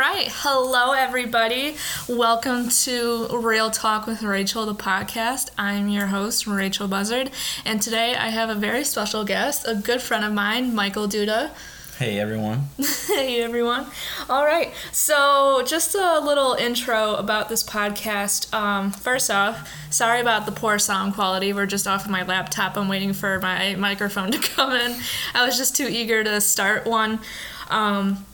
[0.00, 0.28] right.
[0.30, 1.76] Hello, everybody.
[2.08, 5.50] Welcome to Real Talk with Rachel, the podcast.
[5.58, 7.30] I'm your host, Rachel Buzzard.
[7.66, 11.50] And today I have a very special guest, a good friend of mine, Michael Duda.
[11.98, 12.70] Hey everyone.
[13.08, 13.84] hey everyone.
[14.30, 14.72] All right.
[14.90, 18.54] So, just a little intro about this podcast.
[18.54, 21.52] Um, first off, sorry about the poor sound quality.
[21.52, 22.78] We're just off of my laptop.
[22.78, 24.98] I'm waiting for my microphone to come in.
[25.34, 27.20] I was just too eager to start one.
[27.68, 28.24] Um,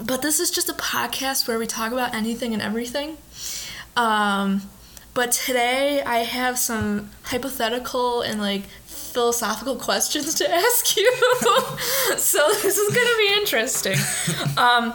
[0.00, 3.16] but this is just a podcast where we talk about anything and everything.
[3.96, 4.62] Um,
[5.14, 11.12] but today I have some hypothetical and like philosophical questions to ask you.
[12.16, 13.98] so this is going to be interesting.
[14.56, 14.94] Um,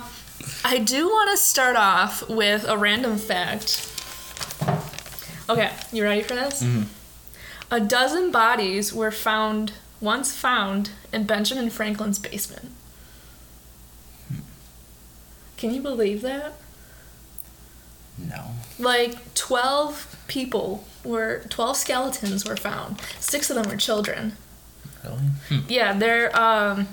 [0.65, 3.93] I do want to start off with a random fact.
[5.49, 6.63] Okay, you ready for this?
[6.63, 6.83] Mm-hmm.
[7.71, 12.71] A dozen bodies were found once found in Benjamin Franklin's basement.
[15.57, 16.53] Can you believe that?
[18.17, 18.51] No.
[18.79, 23.01] Like 12 people were 12 skeletons were found.
[23.19, 24.33] 6 of them were children.
[25.03, 25.17] Really?
[25.49, 25.59] Hmm.
[25.67, 26.87] Yeah, they're um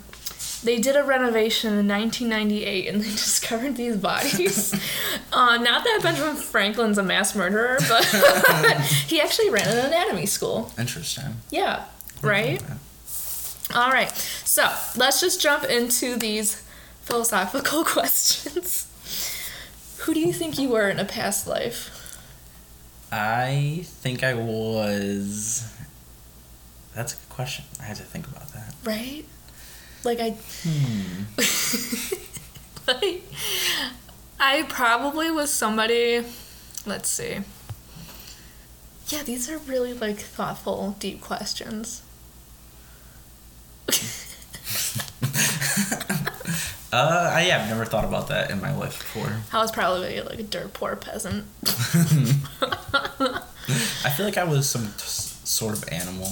[0.65, 4.73] they did a renovation in 1998 and they discovered these bodies.
[5.33, 8.05] uh, not that Benjamin Franklin's a mass murderer, but
[9.07, 10.73] he actually ran an anatomy school.
[10.79, 11.37] Interesting.
[11.51, 11.85] Yeah,
[12.23, 12.63] right?
[13.75, 14.11] All right.
[14.45, 16.64] So, let's just jump into these
[17.05, 18.87] philosophical questions.
[20.05, 21.91] Who do you think you were in a past life?
[23.13, 25.71] I think I was.
[26.95, 27.65] That's a good question.
[27.81, 28.75] I had to think about that.
[28.85, 29.25] Right?
[30.05, 31.25] Like I Hmm.
[32.87, 33.23] like
[34.39, 36.25] I probably was somebody
[36.87, 37.39] let's see.
[39.09, 42.03] Yeah, these are really like thoughtful, deep questions.
[46.95, 49.33] Uh, I, yeah, I've never thought about that in my life before.
[49.53, 51.45] I was probably like a dirt poor peasant.
[51.67, 51.73] I
[54.17, 56.29] feel like I was some t- sort of animal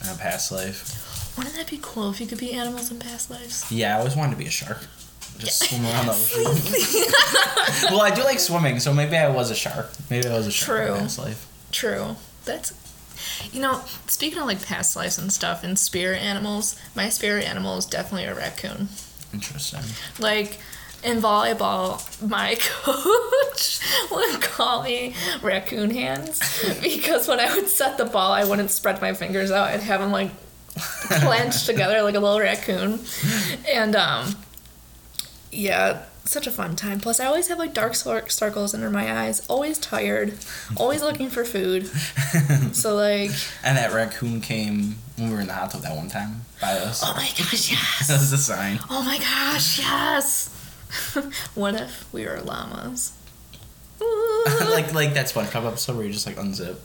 [0.00, 1.34] in a past life.
[1.36, 3.66] Wouldn't that be cool if you could be animals in past lives?
[3.72, 4.86] Yeah, I always wanted to be a shark.
[5.38, 7.10] Just swim around the ocean.
[7.90, 9.90] well, I do like swimming, so maybe I was a shark.
[10.10, 10.94] Maybe I was a shark in True.
[10.94, 11.48] a past life.
[11.72, 12.14] True.
[12.44, 12.72] That's
[13.52, 17.76] you know, speaking of like past lives and stuff and spirit animals, my spirit animal
[17.78, 18.90] is definitely a raccoon.
[19.32, 19.80] Interesting.
[20.18, 20.58] Like
[21.02, 23.80] in volleyball, my coach
[24.10, 26.40] would call me raccoon hands
[26.82, 29.68] because when I would set the ball, I wouldn't spread my fingers out.
[29.68, 30.30] I'd have them like
[30.76, 33.00] clenched together like a little raccoon.
[33.70, 34.36] And um,
[35.52, 37.00] yeah, such a fun time.
[37.00, 39.46] Plus, I always have like dark circles under my eyes.
[39.48, 40.34] Always tired.
[40.76, 41.90] Always looking for food.
[42.72, 43.30] So like,
[43.64, 46.72] And that raccoon came when we were in the hot tub that one time by
[46.72, 47.02] us.
[47.04, 48.10] oh my gosh, that yes.
[48.10, 48.78] was a sign.
[48.90, 50.48] Oh my gosh, yes.
[51.54, 53.12] what if we were llamas?
[54.00, 56.76] like like that SpongeBob episode where you just like unzip.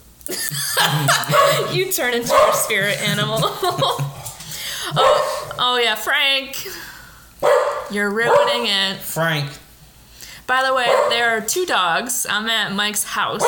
[1.74, 3.38] you turn into your spirit animal.
[4.96, 6.66] oh, oh yeah, Frank.
[7.90, 8.98] You're ruining it.
[8.98, 9.50] Frank.
[10.46, 12.26] By the way, there are two dogs.
[12.28, 13.44] I'm at Mike's house.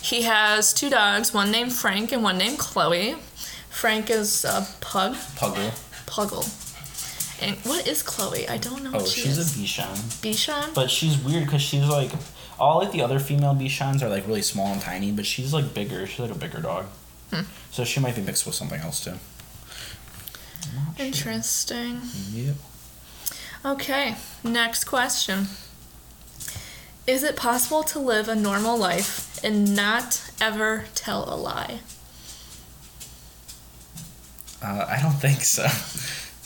[0.00, 3.16] He has two dogs, one named Frank and one named Chloe.
[3.70, 5.70] Frank is a pug, Puggle.
[6.06, 6.58] puggle.
[7.42, 8.48] And what is Chloe?
[8.48, 9.56] I don't know Oh, what she she's is.
[9.56, 9.96] a Bichon.
[10.22, 10.74] Bichon?
[10.74, 12.12] But she's weird because she's like
[12.60, 15.74] all like the other female Bichons are like really small and tiny, but she's like
[15.74, 16.06] bigger.
[16.06, 16.86] She's like a bigger dog.
[17.32, 17.42] Hmm.
[17.72, 19.14] So she might be mixed with something else too.
[20.74, 21.06] Not sure.
[21.06, 22.00] Interesting.
[22.32, 22.54] Yep.
[23.64, 25.46] Okay, next question.
[27.06, 31.78] Is it possible to live a normal life and not ever tell a lie?
[34.60, 35.66] Uh, I don't think so.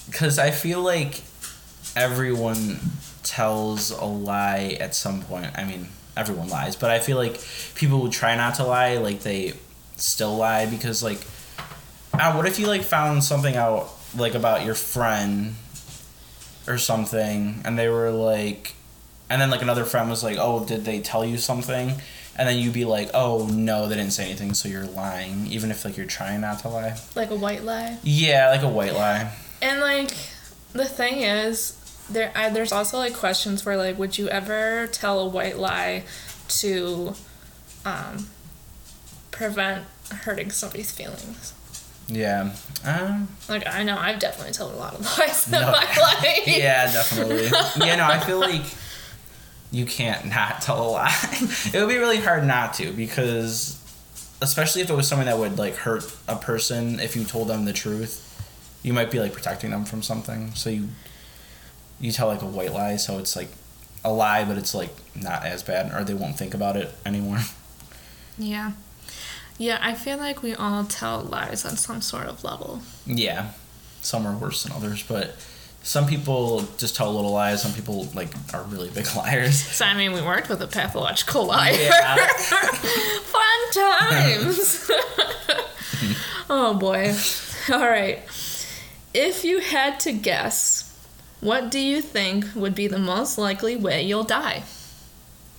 [0.06, 1.24] Because I feel like
[1.96, 2.78] everyone
[3.24, 5.50] tells a lie at some point.
[5.56, 7.40] I mean, everyone lies, but I feel like
[7.74, 9.54] people who try not to lie, like they
[9.96, 11.26] still lie because, like,
[12.14, 15.56] ah, what if you like found something out like about your friend
[16.68, 18.74] or something, and they were like,
[19.28, 21.94] and then like another friend was like, oh, did they tell you something?
[22.38, 25.70] And then you'd be like, oh no, they didn't say anything, so you're lying, even
[25.70, 26.96] if like you're trying not to lie.
[27.14, 27.98] Like a white lie?
[28.02, 29.32] Yeah, like a white lie.
[29.62, 30.10] And like
[30.72, 31.72] the thing is,
[32.10, 36.04] there I, there's also like questions where like, would you ever tell a white lie
[36.48, 37.14] to
[37.84, 38.28] um,
[39.30, 41.54] prevent hurting somebody's feelings?
[42.08, 42.52] Yeah.
[42.84, 45.60] Um, Like I know I've definitely told a lot of lies in No.
[45.60, 45.72] my
[46.22, 46.46] life.
[46.46, 47.46] yeah, definitely.
[47.84, 48.62] yeah, no, I feel like
[49.72, 51.14] you can't not tell a lie.
[51.72, 53.76] it would be really hard not to because,
[54.40, 57.64] especially if it was something that would like hurt a person, if you told them
[57.64, 58.22] the truth,
[58.84, 60.54] you might be like protecting them from something.
[60.54, 60.88] So you
[61.98, 63.48] you tell like a white lie, so it's like
[64.04, 67.40] a lie, but it's like not as bad, or they won't think about it anymore.
[68.38, 68.72] Yeah.
[69.58, 72.82] Yeah, I feel like we all tell lies on some sort of level.
[73.06, 73.52] Yeah,
[74.02, 75.34] some are worse than others, but
[75.82, 77.62] some people just tell little lies.
[77.62, 79.60] Some people like are really big liars.
[79.60, 81.72] So I mean, we worked with a pathological liar.
[81.72, 82.16] Yeah.
[82.26, 84.90] Fun times.
[86.50, 87.14] oh boy.
[87.72, 88.18] All right.
[89.14, 90.92] If you had to guess,
[91.40, 94.64] what do you think would be the most likely way you'll die?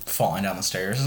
[0.08, 1.00] Falling down the stairs.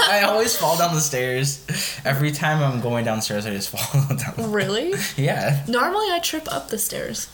[0.08, 1.64] I always fall down the stairs.
[2.04, 4.52] Every time I'm going downstairs, I just fall down.
[4.52, 4.94] Really?
[5.16, 7.28] Yeah, Normally, I trip up the stairs.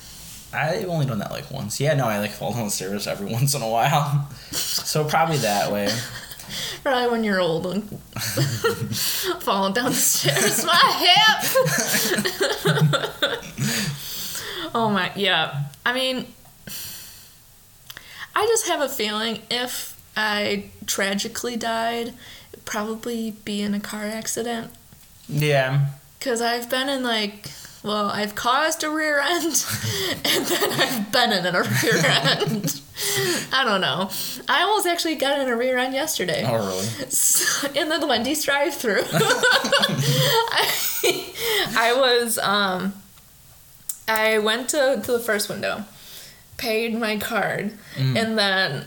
[0.52, 1.78] I've only done that like once.
[1.80, 4.28] Yeah, no, I like fall down the stairs every once in a while.
[4.50, 5.88] So probably that way.
[6.82, 7.82] Probably when you're old and
[9.40, 10.64] falling down the stairs.
[10.64, 11.44] My hip.
[14.74, 15.64] oh my, yeah.
[15.86, 16.26] I mean,
[18.34, 22.12] I just have a feeling if I tragically died,
[22.52, 24.70] it'd probably be in a car accident.
[25.28, 25.86] Yeah.
[26.18, 27.46] Because I've been in like,
[27.82, 29.44] well, I've caused a rear end,
[30.24, 32.80] and then I've been in a rear end.
[33.52, 34.10] I don't know.
[34.46, 36.44] I almost actually got in a rear end yesterday.
[36.46, 37.78] Oh really?
[37.80, 39.04] in the Wendy's drive-through.
[39.12, 40.70] I,
[41.76, 42.92] I was um
[44.06, 45.84] I went to, to the first window,
[46.56, 48.16] paid my card, Mm.
[48.22, 48.84] and then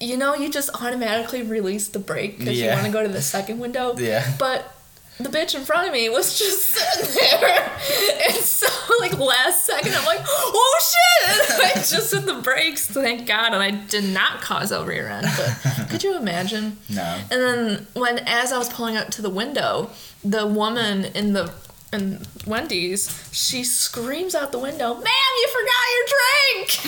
[0.00, 3.22] you know you just automatically release the brake because you want to go to the
[3.22, 3.94] second window.
[3.98, 4.34] Yeah.
[4.38, 4.74] But
[5.18, 7.70] the bitch in front of me was just sitting there,
[8.28, 8.66] and so
[9.00, 10.96] like last second I'm like, oh shit!
[11.50, 15.08] And I just hit the brakes, thank God, and I did not cause a rear
[15.08, 15.26] end.
[15.36, 16.78] But could you imagine?
[16.88, 17.20] No.
[17.30, 19.90] And then when as I was pulling up to the window,
[20.24, 21.52] the woman in the
[21.92, 26.80] in Wendy's, she screams out the window, "Ma'am, you forgot your drink!"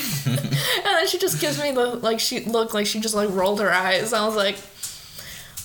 [0.76, 3.60] and then she just gives me the like she looked like she just like rolled
[3.60, 4.12] her eyes.
[4.12, 4.56] I was like,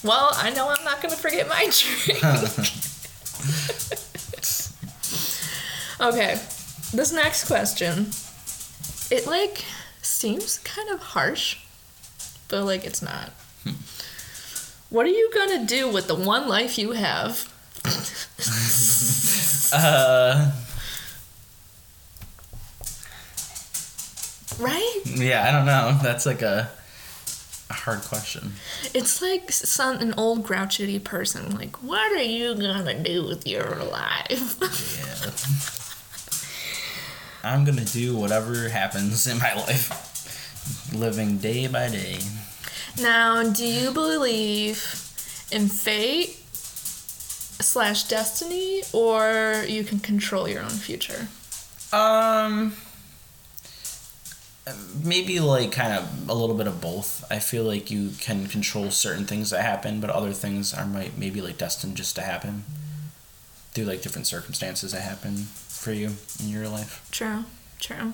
[0.04, 2.24] "Well, I know I'm not gonna forget my drink."
[6.01, 6.40] okay,
[6.94, 8.07] this next question,
[9.12, 9.63] it like
[10.01, 11.57] seems kind of harsh,
[12.48, 13.30] but like it's not.
[13.63, 13.74] Hmm.
[14.90, 17.51] What are you gonna do with the one life you have?
[19.74, 20.52] Uh.
[24.60, 25.02] Right?
[25.06, 26.00] Yeah, I don't know.
[26.02, 26.69] That's like a,
[27.69, 28.54] a hard question.
[28.94, 31.56] It's like some an old grouchy person.
[31.56, 34.58] Like, what are you gonna do with your life?
[34.98, 35.31] Yeah.
[37.44, 42.19] I'm gonna do whatever happens in my life, living day by day.
[43.02, 44.78] now, do you believe
[45.52, 46.44] in fate
[47.59, 51.27] slash destiny, or you can control your own future?
[51.92, 52.74] Um,
[55.04, 57.24] maybe like kind of a little bit of both.
[57.31, 61.18] I feel like you can control certain things that happen, but other things are might
[61.18, 62.63] maybe like destined just to happen
[63.71, 65.36] through like different circumstances that happen
[65.68, 67.07] for you in your life.
[67.12, 67.45] True,
[67.80, 68.13] true.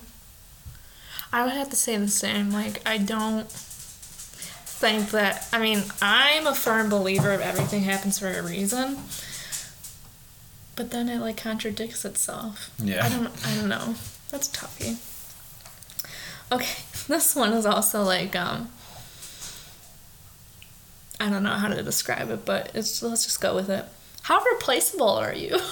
[1.32, 2.52] I would have to say the same.
[2.52, 5.48] Like, I don't think that.
[5.52, 8.98] I mean, I'm a firm believer of everything happens for a reason.
[10.76, 12.70] But then it like contradicts itself.
[12.78, 13.04] Yeah.
[13.04, 13.46] I don't.
[13.46, 13.94] I don't know.
[14.30, 14.96] That's toughy.
[16.50, 18.70] Okay, this one is also like um.
[21.20, 23.84] I don't know how to describe it, but it's let's just go with it.
[24.22, 25.58] How replaceable are you?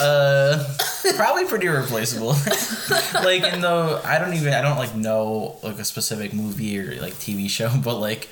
[0.00, 0.76] Uh,
[1.16, 2.30] probably pretty replaceable.
[3.14, 7.00] like in the I don't even I don't like know like a specific movie or
[7.00, 8.28] like TV show, but like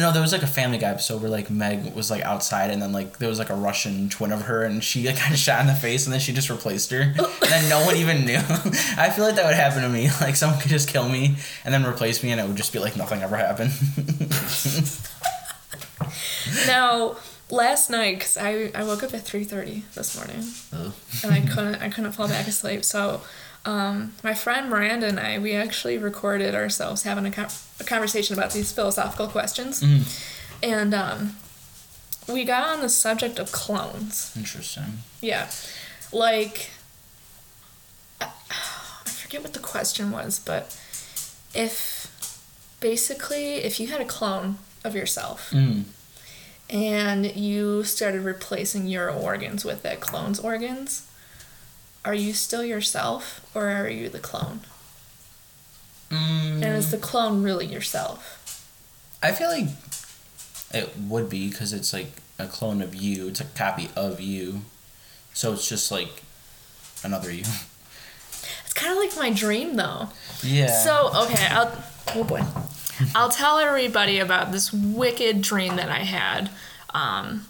[0.00, 2.82] no, there was like a Family Guy episode where like Meg was like outside and
[2.82, 5.38] then like there was like a Russian twin of her and she like, kind of
[5.38, 7.38] shot in the face and then she just replaced her oh.
[7.42, 8.36] and then no one even knew.
[8.96, 10.10] I feel like that would happen to me.
[10.20, 12.78] Like someone could just kill me and then replace me and it would just be
[12.78, 13.72] like nothing ever happened.
[16.66, 17.16] Now,
[17.50, 20.92] last night, cause I I woke up at three thirty this morning, Oh.
[21.22, 22.84] and I couldn't I couldn't fall back asleep.
[22.84, 23.22] So,
[23.64, 27.48] um, my friend Miranda and I we actually recorded ourselves having a, con-
[27.80, 29.82] a conversation about these philosophical questions,
[30.62, 31.36] and um,
[32.28, 34.32] we got on the subject of clones.
[34.36, 34.98] Interesting.
[35.20, 35.50] Yeah,
[36.12, 36.70] like
[38.20, 40.78] I I forget what the question was, but
[41.54, 42.10] if
[42.80, 45.84] basically if you had a clone of yourself Mm.
[46.68, 51.02] and you started replacing your organs with that clone's organs,
[52.04, 54.60] are you still yourself or are you the clone?
[56.10, 56.62] Mm.
[56.62, 58.40] And is the clone really yourself?
[59.22, 59.68] I feel like
[60.72, 63.28] it would be because it's like a clone of you.
[63.28, 64.62] It's a copy of you,
[65.32, 66.22] so it's just like
[67.02, 67.44] another you.
[68.66, 70.08] It's kind of like my dream though.
[70.42, 70.66] Yeah.
[70.66, 71.72] So, okay, I'll
[72.08, 72.42] Oh boy.
[73.14, 76.50] I'll tell everybody about this wicked dream that I had.
[76.90, 77.46] Um,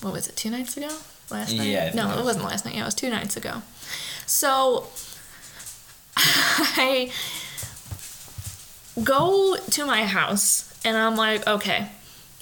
[0.00, 0.36] what was it?
[0.36, 0.90] Two nights ago?
[1.34, 1.66] Last night?
[1.68, 2.24] Yeah, No, it it was.
[2.24, 2.74] wasn't last night.
[2.74, 3.62] Yeah, it was two nights ago.
[4.26, 4.86] So
[6.16, 7.10] I
[9.02, 11.88] go to my house and I'm like, okay,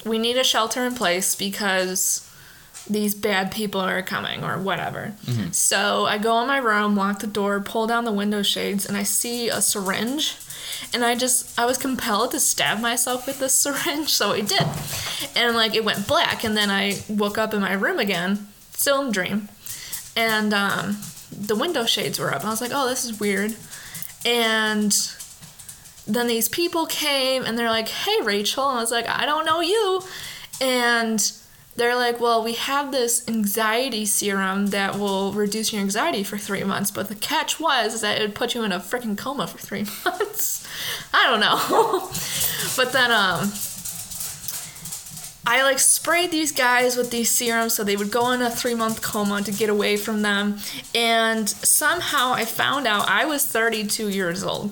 [0.05, 2.29] we need a shelter in place because
[2.89, 5.13] these bad people are coming or whatever.
[5.25, 5.51] Mm-hmm.
[5.51, 8.97] So I go in my room, lock the door, pull down the window shades, and
[8.97, 10.35] I see a syringe.
[10.93, 14.63] And I just, I was compelled to stab myself with this syringe, so I did.
[15.35, 19.01] And like it went black, and then I woke up in my room again, still
[19.01, 19.49] in the dream.
[20.15, 20.97] And um,
[21.31, 22.41] the window shades were up.
[22.41, 23.55] And I was like, oh, this is weird.
[24.25, 24.91] And
[26.05, 28.69] then these people came and they're like, hey, Rachel.
[28.69, 30.01] And I was like, I don't know you.
[30.61, 31.31] And
[31.75, 36.63] they're like, well, we have this anxiety serum that will reduce your anxiety for three
[36.63, 36.91] months.
[36.91, 39.85] But the catch was that it would put you in a freaking coma for three
[40.05, 40.67] months.
[41.13, 42.09] I don't know.
[42.77, 43.51] but then, um,
[45.45, 48.75] I like sprayed these guys with these serums so they would go in a three
[48.75, 50.59] month coma to get away from them.
[50.95, 54.71] And somehow I found out I was 32 years old,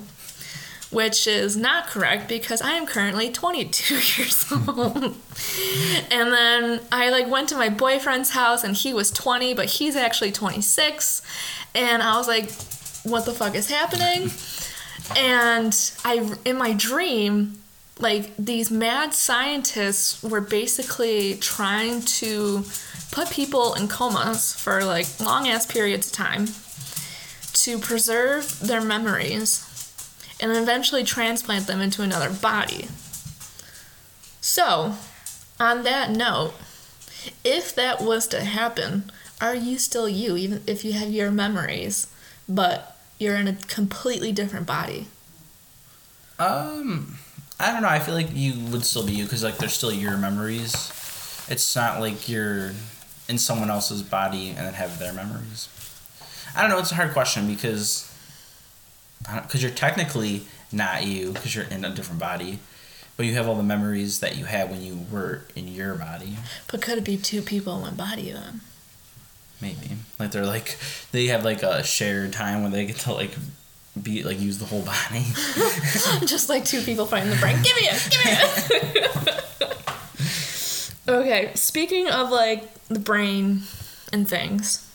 [0.90, 4.96] which is not correct because I am currently 22 years old.
[6.10, 9.94] and then I like went to my boyfriend's house and he was 20, but he's
[9.94, 11.20] actually 26.
[11.74, 12.50] And I was like,
[13.04, 14.30] what the fuck is happening?
[15.16, 17.61] And I, in my dream,
[18.02, 22.64] like these mad scientists were basically trying to
[23.12, 26.46] put people in comas for like long ass periods of time
[27.52, 29.68] to preserve their memories
[30.40, 32.88] and eventually transplant them into another body.
[34.40, 34.96] So,
[35.60, 36.54] on that note,
[37.44, 42.08] if that was to happen, are you still you, even if you have your memories,
[42.48, 45.06] but you're in a completely different body?
[46.40, 47.18] Um,
[47.62, 47.88] I don't know.
[47.88, 50.74] I feel like you would still be you because like they're still your memories.
[51.48, 52.72] It's not like you're
[53.28, 55.68] in someone else's body and then have their memories.
[56.56, 56.78] I don't know.
[56.78, 58.12] It's a hard question because
[59.42, 60.42] because you're technically
[60.72, 62.58] not you because you're in a different body,
[63.16, 66.38] but you have all the memories that you had when you were in your body.
[66.66, 68.60] But could it be two people in one body then?
[69.60, 70.76] Maybe like they're like
[71.12, 73.30] they have like a shared time when they get to like
[74.00, 75.24] be like use the whole body.
[76.26, 77.56] Just like two people fighting the brain.
[77.62, 78.08] Give me it!
[78.10, 78.30] Give me
[79.04, 79.82] it!
[81.08, 83.62] okay, speaking of like the brain
[84.12, 84.88] and things,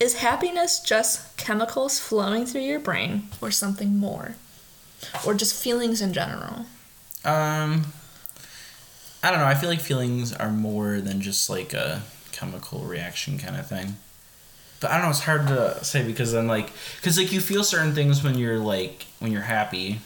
[0.00, 4.34] is happiness just chemicals flowing through your brain or something more?
[5.26, 6.66] Or just feelings in general?
[7.24, 7.92] Um,
[9.22, 9.46] I don't know.
[9.46, 12.02] I feel like feelings are more than just like a
[12.32, 13.96] chemical reaction kind of thing.
[14.80, 15.10] But I don't know.
[15.10, 18.58] It's hard to say because then like because like you feel certain things when you're
[18.58, 20.00] like when you're happy.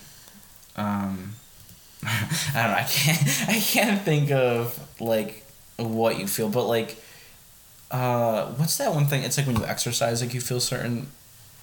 [0.76, 1.34] Um,
[2.04, 2.76] I don't know.
[2.76, 3.48] I can't.
[3.48, 5.44] I can't think of like
[5.76, 6.96] what you feel, but like.
[7.90, 9.22] Uh, what's that one thing?
[9.22, 11.06] It's like when you exercise, like you feel certain.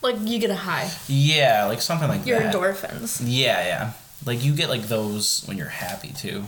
[0.02, 0.90] Like you get a high.
[1.08, 2.56] Yeah, like something like Your that.
[2.56, 3.22] endorphins.
[3.26, 3.92] Yeah, yeah.
[4.26, 6.46] Like you get like those when you're happy too.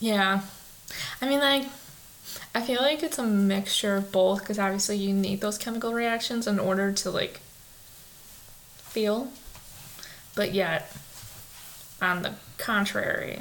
[0.00, 0.40] Yeah.
[1.20, 1.64] I mean, like,
[2.54, 6.46] I feel like it's a mixture of both because obviously you need those chemical reactions
[6.46, 7.40] in order to, like,
[8.76, 9.32] feel.
[10.34, 10.94] But yet,
[12.00, 13.40] on the contrary,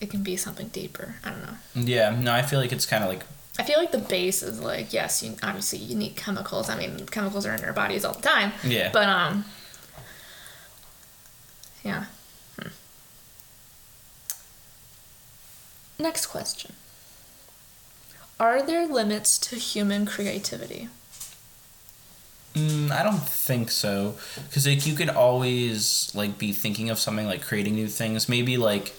[0.00, 1.16] it can be something deeper.
[1.24, 1.56] I don't know.
[1.74, 3.22] Yeah, no, I feel like it's kind of like
[3.58, 6.68] I feel like the base is like yes, you obviously you need chemicals.
[6.68, 8.52] I mean, chemicals are in our bodies all the time.
[8.64, 8.90] Yeah.
[8.92, 9.44] But um.
[11.82, 12.06] Yeah.
[12.58, 12.68] Hmm.
[15.98, 16.74] Next question.
[18.38, 20.88] Are there limits to human creativity?
[22.54, 24.14] Mm, I don't think so,
[24.48, 28.28] because like you could always like be thinking of something like creating new things.
[28.28, 28.94] Maybe like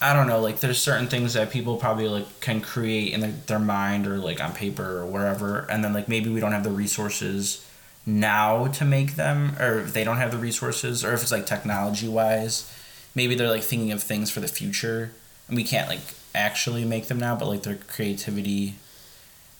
[0.00, 3.30] I don't know, like there's certain things that people probably like can create in their,
[3.46, 6.64] their mind or like on paper or wherever, and then like maybe we don't have
[6.64, 7.66] the resources
[8.04, 11.46] now to make them, or if they don't have the resources, or if it's like
[11.46, 12.70] technology wise,
[13.14, 15.12] maybe they're like thinking of things for the future,
[15.48, 16.00] and we can't like
[16.34, 18.76] actually make them now, but like their creativity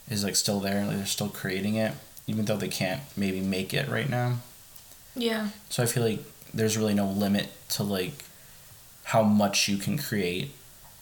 [0.09, 1.93] is like still there, like they're still creating it
[2.27, 4.37] even though they can't maybe make it right now.
[5.15, 5.49] Yeah.
[5.69, 6.21] So I feel like
[6.55, 8.25] there's really no limit to like
[9.05, 10.53] how much you can create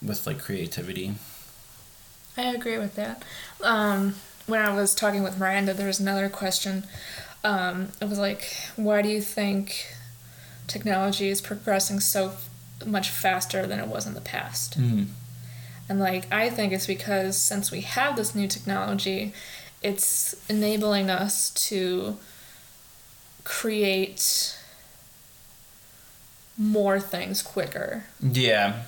[0.03, 1.15] with like creativity.
[2.37, 3.23] I agree with that.
[3.63, 4.15] Um,
[4.47, 6.85] when I was talking with Miranda, there was another question.
[7.45, 9.87] Um, it was like, why do you think
[10.67, 12.33] technology is progressing so
[12.87, 14.79] much faster than it was in the past?
[14.79, 15.05] Mm-hmm.
[15.91, 19.35] And like, I think it's because since we have this new technology,
[19.83, 22.17] it's enabling us to
[23.43, 24.57] create
[26.57, 28.05] more things quicker.
[28.21, 28.85] Yeah.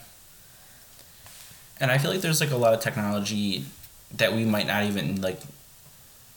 [1.80, 3.64] And I feel like there's like a lot of technology
[4.16, 5.40] that we might not even like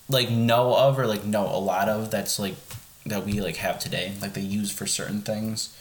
[0.10, 2.55] like know of or like know a lot of that's like
[3.05, 5.75] that we like have today like they use for certain things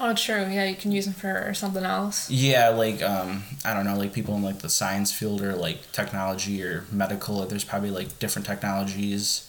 [0.00, 0.46] Oh, true.
[0.48, 2.30] Yeah, you can use them for something else.
[2.30, 5.90] yeah like um i don't know like people in like the science field or like
[5.92, 9.48] technology or medical there's probably like different technologies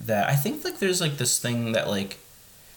[0.00, 2.18] that i think like there's like this thing that like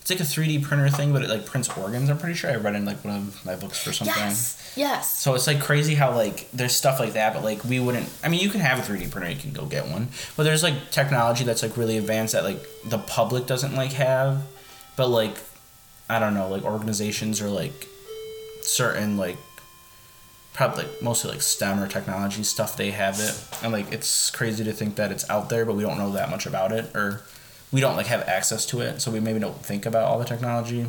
[0.02, 2.56] it's like a 3d printer thing but it like prints organs i'm pretty sure i
[2.56, 4.56] read in like one of my books for something Yes.
[4.76, 5.18] Yes.
[5.20, 8.08] So it's like crazy how like there's stuff like that, but like we wouldn't.
[8.24, 10.62] I mean, you can have a 3D printer, you can go get one, but there's
[10.62, 14.44] like technology that's like really advanced that like the public doesn't like have,
[14.96, 15.36] but like
[16.10, 17.88] I don't know, like organizations or like
[18.62, 19.38] certain like
[20.54, 24.64] probably like mostly like STEM or technology stuff they have it, and like it's crazy
[24.64, 27.22] to think that it's out there, but we don't know that much about it or
[27.72, 30.26] we don't like have access to it, so we maybe don't think about all the
[30.26, 30.86] technology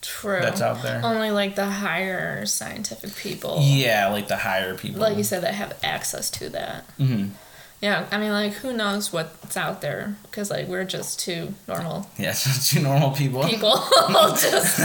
[0.00, 0.40] True.
[0.40, 1.00] that's out there.
[1.02, 3.58] Only like the higher scientific people.
[3.60, 5.00] Yeah, like the higher people.
[5.00, 6.84] Like you said, that have access to that.
[6.96, 7.26] hmm
[7.84, 10.16] Yeah, I mean, like, who knows what's out there?
[10.22, 13.44] Because, like, we're just two normal Yeah, two normal people.
[13.44, 13.72] people
[14.40, 14.78] just,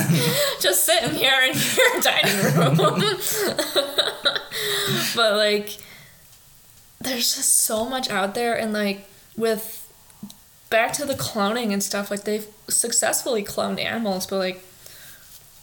[0.61, 2.99] just sitting here in your dining room.
[5.15, 5.77] but, like,
[6.99, 9.89] there's just so much out there, and, like, with
[10.69, 14.61] back to the cloning and stuff, like, they've successfully cloned animals, but, like,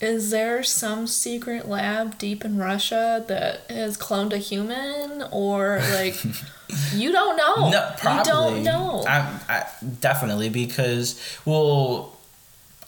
[0.01, 5.25] is there some secret lab deep in Russia that has cloned a human?
[5.33, 6.17] Or, like,
[6.93, 7.71] you don't know.
[7.71, 8.23] No, probably.
[8.23, 9.05] You don't know.
[9.07, 9.67] I, I,
[10.01, 12.17] definitely because well,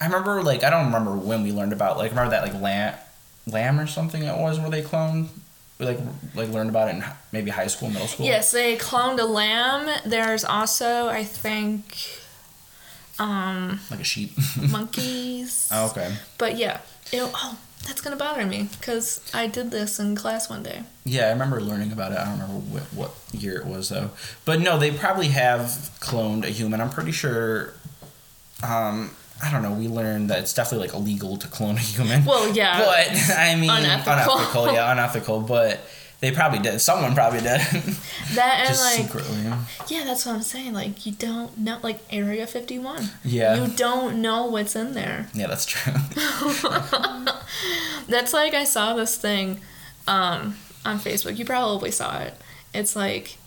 [0.00, 2.94] I remember like I don't remember when we learned about like remember that like lamb,
[3.46, 5.28] lamb or something it was where they cloned.
[5.78, 5.98] We like
[6.34, 8.26] like learned about it in maybe high school, middle school.
[8.26, 9.88] Yes, they cloned a lamb.
[10.04, 11.96] There's also, I think,
[13.18, 14.32] um, Like a sheep.
[14.70, 15.68] monkeys.
[15.72, 16.14] oh, okay.
[16.36, 16.80] But yeah,
[17.14, 20.82] oh, that's gonna bother me because I did this in class one day.
[21.04, 22.18] Yeah, I remember learning about it.
[22.18, 24.10] I don't remember what, what year it was though.
[24.44, 26.80] But no, they probably have cloned a human.
[26.80, 27.72] I'm pretty sure.
[28.62, 29.72] Um, I don't know.
[29.72, 32.24] We learned that it's definitely like illegal to clone a human.
[32.24, 32.78] Well, yeah.
[32.84, 34.12] But I mean, Unethical.
[34.34, 34.72] unethical.
[34.72, 35.40] yeah, unethical.
[35.42, 35.80] But
[36.20, 36.80] they probably did.
[36.80, 37.60] Someone probably did.
[38.34, 39.42] That and like, secretly.
[39.88, 40.74] yeah, that's what I'm saying.
[40.74, 43.08] Like, you don't know, like Area 51.
[43.24, 43.64] Yeah.
[43.64, 45.28] You don't know what's in there.
[45.32, 45.92] Yeah, that's true.
[48.08, 49.60] That's like I saw this thing
[50.06, 51.38] um, on Facebook.
[51.38, 52.34] You probably saw it.
[52.74, 53.37] It's like,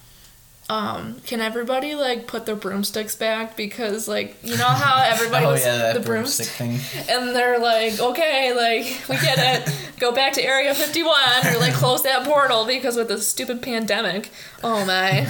[0.72, 5.52] um, can everybody like put their broomsticks back because like you know how everybody oh
[5.52, 7.10] was yeah, the broomstick broomstick thing.
[7.14, 9.76] and they're like, okay, like we get it.
[10.00, 11.14] Go back to Area 51
[11.48, 14.30] or like close that portal because with this stupid pandemic.
[14.64, 15.28] Oh my.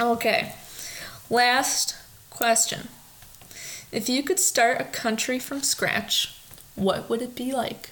[0.12, 0.54] okay.
[1.28, 1.96] Last
[2.30, 2.88] question.
[3.92, 6.34] If you could start a country from scratch,
[6.74, 7.90] what would it be like?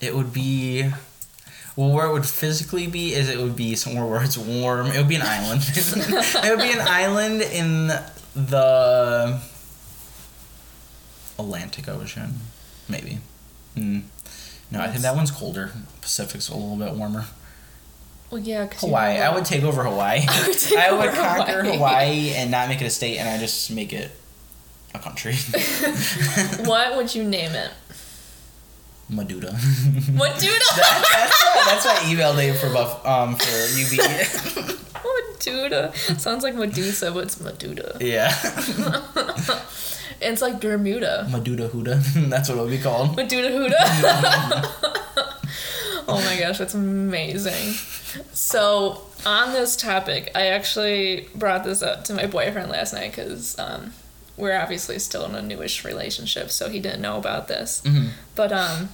[0.00, 0.92] It would be.
[1.76, 4.86] Well, where it would physically be is it would be somewhere where it's warm.
[4.86, 5.60] It would be an island.
[5.74, 7.88] it would be an island in
[8.34, 9.38] the
[11.38, 12.40] Atlantic Ocean,
[12.88, 13.18] maybe.
[13.74, 14.00] Hmm.
[14.70, 15.70] No, I think that one's colder.
[16.00, 17.26] Pacific's a little bit warmer.
[18.30, 19.18] Well, yeah, Hawaii.
[19.18, 20.22] I would take over Hawaii.
[20.28, 21.76] I would I would conquer Hawaii.
[21.76, 24.10] Hawaii and not make it a state, and I just make it
[24.94, 25.34] a country.
[26.66, 27.70] What would you name it?
[29.10, 29.52] Maduda.
[30.18, 30.50] What dude?
[30.50, 31.44] That- that's,
[31.84, 34.76] that's my email name for buff um for UB.
[35.06, 35.94] Maduda.
[36.18, 38.00] Sounds like Medusa, but it's Maduda.
[38.00, 38.30] yeah,
[40.20, 41.26] It's like Bermuda.
[41.30, 42.02] Maduda Huda.
[42.30, 43.16] That's what it'll be called.
[43.16, 43.76] Maduda Huda.
[46.08, 47.74] oh my gosh, that's amazing.
[48.32, 53.58] So, on this topic, I actually brought this up to my boyfriend last night because
[53.58, 53.92] um,
[54.38, 57.82] we're obviously still in a newish relationship, so he didn't know about this.
[57.84, 58.08] Mhm.
[58.34, 58.88] But um,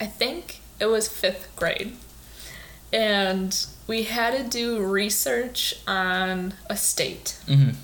[0.00, 1.96] I think it was fifth grade.
[2.92, 7.36] And we had to do research on a state.
[7.46, 7.74] Mhm.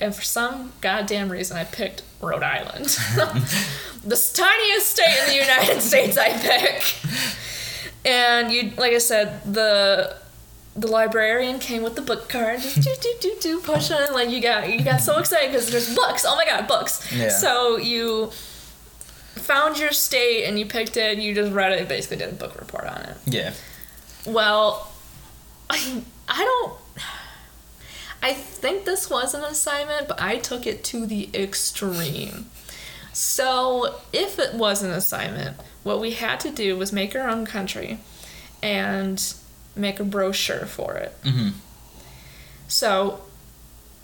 [0.00, 2.86] And for some goddamn reason, I picked Rhode Island.
[4.04, 6.94] the tiniest state in the United States, I pick.
[8.04, 10.16] And you, like I said, the
[10.74, 14.40] the librarian came with the book card, just do do do do pushing, like you
[14.40, 16.24] got you got so excited because there's books.
[16.26, 17.06] Oh my god, books!
[17.12, 17.28] Yeah.
[17.28, 18.32] So you
[19.42, 21.14] found your state and you picked it.
[21.14, 21.80] and You just read it.
[21.80, 23.16] and Basically, did a book report on it.
[23.26, 23.52] Yeah.
[24.26, 24.90] Well,
[25.68, 26.74] I, I don't.
[28.22, 32.46] I think this was an assignment, but I took it to the extreme.
[33.12, 37.44] So, if it was an assignment, what we had to do was make our own
[37.44, 37.98] country
[38.62, 39.34] and
[39.74, 41.14] make a brochure for it.
[41.24, 41.52] Mhm.
[42.68, 43.22] So,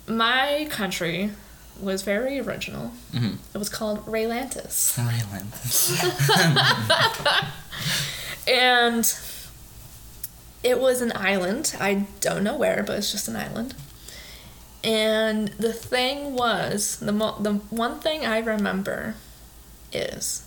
[0.07, 1.31] my country
[1.81, 2.93] was very original.
[3.12, 3.38] Mhm.
[3.55, 4.97] It was called Raylantis.
[4.99, 5.53] Rayland.
[8.49, 9.05] And
[10.62, 11.75] it was an island.
[11.79, 13.75] I don't know where, but it's just an island.
[14.83, 19.17] And the thing was, the mo- the one thing I remember
[19.93, 20.47] is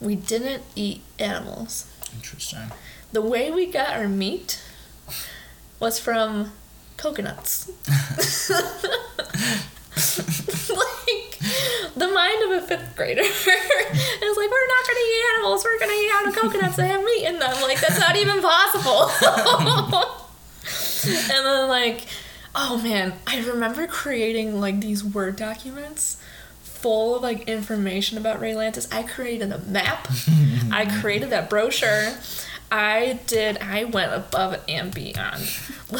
[0.00, 1.86] we didn't eat animals.
[2.12, 2.72] Interesting.
[3.12, 4.60] The way we got our meat
[5.78, 6.50] was from
[6.96, 7.70] coconuts.
[10.68, 11.38] like
[11.94, 15.92] the mind of a fifth grader is like, we're not gonna eat animals, we're gonna
[15.92, 17.62] eat out of coconuts that have meat in them.
[17.62, 19.10] Like that's not even possible.
[21.34, 22.06] and then like,
[22.54, 26.18] oh man, I remember creating like these word documents
[26.62, 28.92] full of like information about Raylantis.
[28.92, 30.08] I created a map.
[30.70, 32.12] I created that brochure.
[32.70, 33.58] I did.
[33.58, 35.50] I went above and beyond.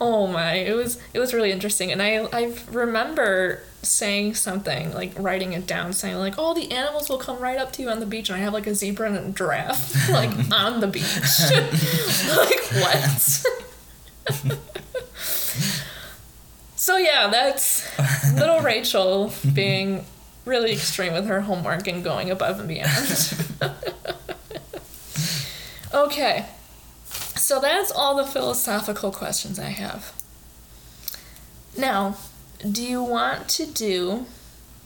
[0.00, 0.54] oh my!
[0.54, 5.64] It was it was really interesting, and I I remember saying something like writing it
[5.64, 8.30] down, saying like, "Oh, the animals will come right up to you on the beach,"
[8.30, 11.04] and I have like a zebra and a giraffe like on the beach.
[12.36, 13.44] like what?
[16.74, 17.86] so yeah, that's
[18.34, 20.04] little Rachel being
[20.44, 23.34] really extreme with her homework and going above and beyond.
[25.94, 26.46] okay.
[27.48, 30.12] So that's all the philosophical questions I have.
[31.78, 32.18] Now,
[32.60, 34.26] do you want to do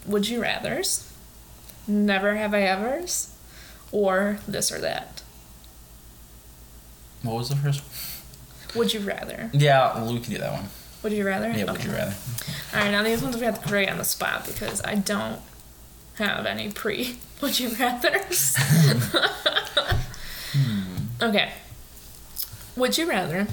[0.06, 1.12] would you rather's,
[1.88, 3.34] never have I ever's,
[3.90, 5.24] or this or that?
[7.24, 7.82] What was the first?
[7.82, 8.76] one?
[8.76, 9.50] Would you rather?
[9.52, 10.68] Yeah, we can do that one.
[11.02, 11.50] Would you rather?
[11.50, 12.14] Yeah, would you rather?
[12.74, 15.40] All right, now these ones we have to create on the spot because I don't
[16.14, 18.56] have any pre would you rather's.
[20.52, 21.06] Hmm.
[21.22, 21.50] Okay.
[22.76, 23.46] Would you rather?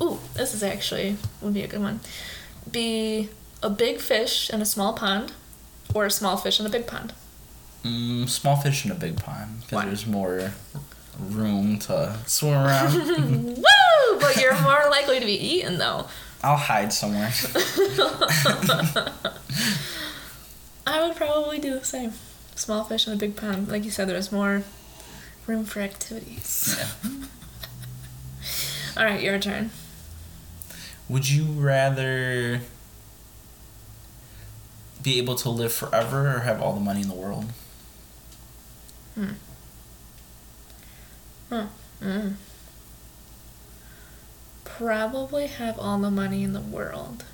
[0.00, 2.00] Ooh, this is actually would be a good one.
[2.70, 3.28] Be
[3.62, 5.32] a big fish in a small pond,
[5.94, 7.12] or a small fish in a big pond.
[7.84, 10.52] Mm, small fish in a big pond because there's more
[11.20, 12.94] room to swim around.
[13.56, 14.20] Woo!
[14.20, 16.06] But you're more likely to be eaten though.
[16.42, 17.30] I'll hide somewhere.
[20.86, 22.12] I would probably do the same.
[22.54, 23.68] Small fish in a big pond.
[23.68, 24.62] Like you said, there's more
[25.46, 26.76] room for activities.
[26.78, 26.88] Yeah.
[28.96, 29.70] All right, your turn.
[31.08, 32.60] Would you rather
[35.02, 37.46] be able to live forever or have all the money in the world?
[39.18, 39.34] Mm.
[44.64, 47.24] Probably have all the money in the world.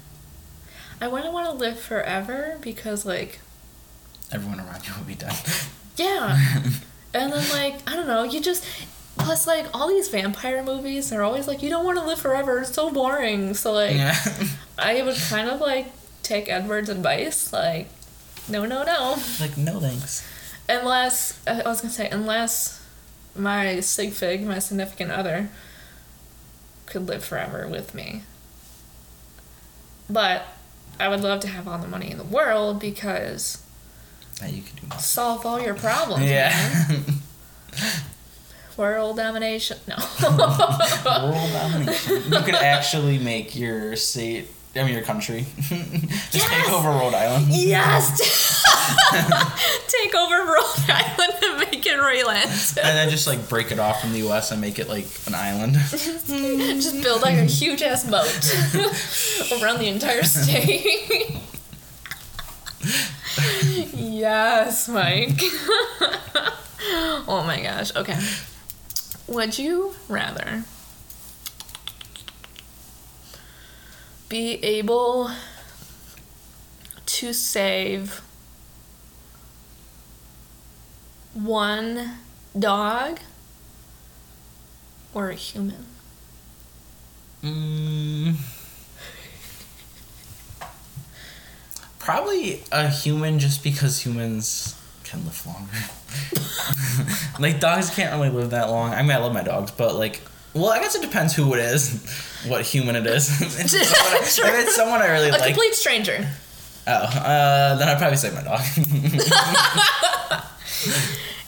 [1.00, 3.40] I wouldn't want to live forever because, like,
[4.32, 5.34] Everyone around you will be dead.
[5.96, 6.36] yeah.
[7.14, 8.64] and then, like, I don't know, you just.
[9.24, 12.58] Plus, like, all these vampire movies they're always like, you don't want to live forever.
[12.60, 13.54] It's so boring.
[13.54, 14.16] So, like, yeah.
[14.78, 15.86] I would kind of, like,
[16.22, 17.52] take Edward's advice.
[17.52, 17.88] Like,
[18.48, 19.16] no, no, no.
[19.40, 20.26] like no thanks.
[20.68, 22.84] Unless, I was going to say, unless
[23.36, 25.50] my sig fig, my significant other,
[26.86, 28.22] could live forever with me.
[30.08, 30.46] But
[30.98, 33.62] I would love to have all the money in the world because
[34.40, 34.98] Yeah, you could do more.
[34.98, 36.24] solve all your problems.
[36.30, 36.88] Yeah.
[38.80, 39.76] World domination.
[39.86, 39.96] No.
[40.22, 40.38] World
[41.52, 42.22] domination.
[42.32, 46.48] You could actually make your state, I mean your country, just Yes!
[46.48, 47.46] take over Rhode Island.
[47.48, 48.64] yes!
[50.00, 52.78] Take over Rhode Island and make it Rayland.
[52.78, 54.50] And then just like break it off from the U.S.
[54.50, 55.74] and make it like an island.
[55.74, 58.26] Just build like a huge ass moat
[59.62, 61.36] around the entire state.
[63.94, 65.40] yes, Mike.
[67.28, 67.94] oh my gosh.
[67.94, 68.18] Okay.
[69.30, 70.64] Would you rather
[74.28, 75.30] be able
[77.06, 78.22] to save
[81.32, 82.16] one
[82.58, 83.20] dog
[85.14, 85.86] or a human?
[87.44, 88.34] Mm,
[92.00, 95.78] probably a human, just because humans can live longer.
[97.38, 98.92] like dogs can't really live that long.
[98.92, 100.20] I mean, I love my dogs, but like,
[100.54, 102.04] well, I guess it depends who it is,
[102.46, 103.40] what human it is.
[103.42, 106.28] if, it's someone, if it's someone I really A like, a complete stranger.
[106.86, 108.60] oh, uh, then I'd probably say my dog.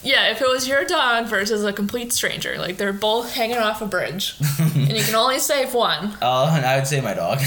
[0.05, 3.81] Yeah, if it was your dog versus a complete stranger, like they're both hanging off
[3.81, 6.13] a bridge, and you can only save one.
[6.21, 7.39] Oh, and I would say my dog.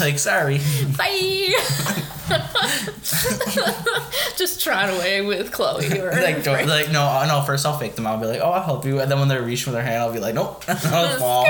[0.00, 0.60] Like, sorry.
[0.96, 2.02] Bye.
[4.36, 7.42] Just trot away with Chloe or like, don't, like no, uh, no.
[7.42, 8.06] First, I'll fake them.
[8.06, 10.02] I'll be like, "Oh, I'll help you," and then when they reach with their hand,
[10.02, 11.46] I'll be like, "Nope, I'll fall."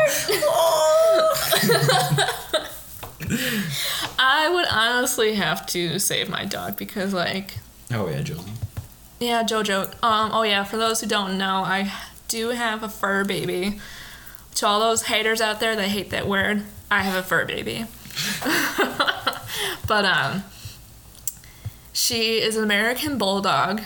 [4.18, 7.58] I I would honestly have to save my dog because, like,
[7.92, 8.50] Oh yeah, Josie.
[9.20, 10.02] yeah, JoJo.
[10.02, 11.92] Um, oh yeah, for those who don't know, I
[12.28, 13.80] do have a fur baby.
[14.56, 17.84] To all those haters out there that hate that word, I have a fur baby.
[19.86, 20.42] but um,
[21.96, 23.80] she is an American bulldog,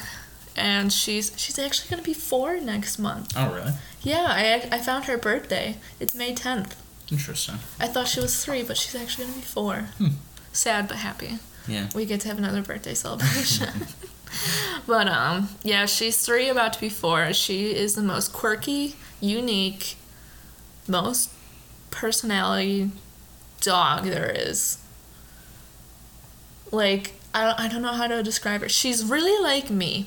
[0.57, 3.33] and she's she's actually gonna be four next month.
[3.37, 3.73] Oh really?
[4.03, 5.77] Yeah, I I found her birthday.
[6.01, 6.75] It's May tenth.
[7.11, 7.57] Interesting.
[7.79, 9.85] I thought she was three, but she's actually gonna be four.
[10.53, 11.38] Sad but happy.
[11.68, 11.88] Yeah.
[11.94, 13.87] We get to have another birthday celebration.
[14.88, 17.33] but um, yeah, she's three, about to be four.
[17.33, 19.94] She is the most quirky, unique,
[20.88, 21.31] most
[21.92, 22.90] personality
[23.61, 24.79] dog there is.
[26.73, 28.69] Like I don't, I don't know how to describe her.
[28.69, 30.07] She's really like me.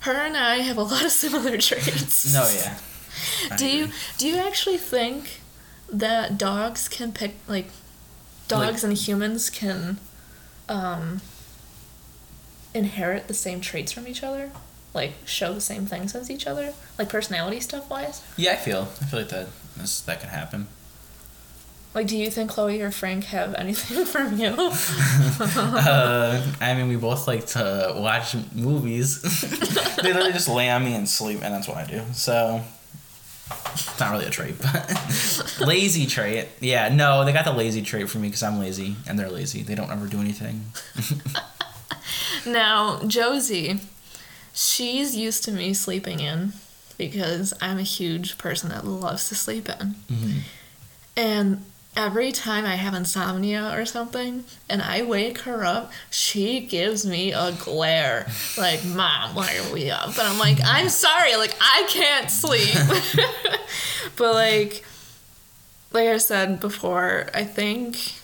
[0.00, 2.32] Her and I have a lot of similar traits.
[2.34, 2.78] No, yeah.
[3.50, 5.40] I Do you do you actually think
[5.90, 7.68] that dogs can pick like
[8.48, 9.98] dogs Like- and humans can
[10.68, 11.20] um
[12.74, 14.50] inherit the same traits from each other?
[14.92, 16.72] Like show the same things as each other?
[16.98, 18.22] Like personality stuff wise?
[18.36, 18.88] Yeah, I feel.
[19.00, 19.48] I feel like that.
[20.06, 20.68] That could happen.
[21.94, 24.48] Like do you think Chloe or Frank have anything from you?
[24.58, 29.22] uh, I mean, we both like to watch movies.
[30.02, 32.02] they literally just lay on me and sleep, and that's what I do.
[32.12, 32.62] So,
[33.72, 36.48] it's not really a trait, but lazy trait.
[36.60, 39.62] Yeah, no, they got the lazy trait for me because I'm lazy and they're lazy.
[39.62, 40.64] They don't ever do anything.
[42.46, 43.80] now, Josie,
[44.52, 46.54] she's used to me sleeping in
[46.98, 49.94] because I'm a huge person that loves to sleep in.
[50.10, 50.40] Mhm.
[51.16, 51.64] And
[51.96, 57.32] every time I have insomnia or something and I wake her up, she gives me
[57.32, 58.26] a glare.
[58.58, 60.08] Like, Mom, why are we up?
[60.08, 62.74] And I'm like, I'm sorry, like, I can't sleep.
[64.16, 64.84] but, like,
[65.92, 68.14] like I said before, I think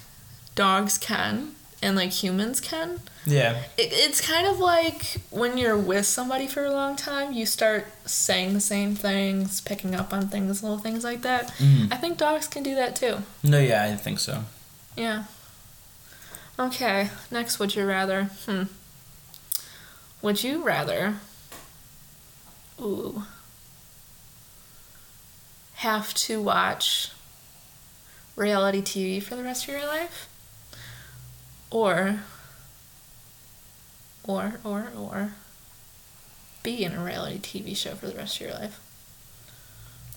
[0.54, 3.00] dogs can and, like, humans can.
[3.26, 3.62] Yeah.
[3.76, 7.86] It, it's kind of like when you're with somebody for a long time, you start
[8.06, 11.48] saying the same things, picking up on things, little things like that.
[11.58, 11.92] Mhm.
[11.92, 13.18] I think dogs can do that too.
[13.42, 14.44] No, yeah, I think so.
[14.96, 15.24] Yeah.
[16.58, 18.24] Okay, next, would you rather?
[18.46, 18.64] Hmm.
[20.22, 21.16] Would you rather.
[22.80, 23.24] Ooh.
[25.76, 27.10] Have to watch
[28.36, 30.28] reality TV for the rest of your life?
[31.70, 32.20] Or.
[34.24, 35.32] Or, or, or.
[36.62, 38.78] Be in a reality TV show for the rest of your life?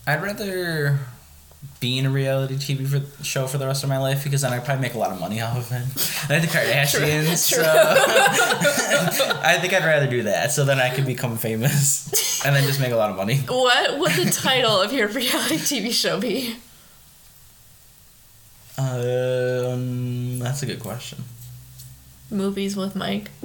[0.06, 1.00] I'd rather
[1.80, 4.52] be in a reality TV for, show for the rest of my life because then
[4.52, 6.30] I'd probably make a lot of money off of it.
[6.30, 7.64] I the Kardashians, True.
[7.64, 10.52] so I think I'd rather do that.
[10.52, 13.38] So then I could become famous and then just make a lot of money.
[13.38, 16.58] What would the title of your reality TV show be?
[18.78, 21.24] Um, that's a good question.
[22.34, 23.30] Movies with Mike.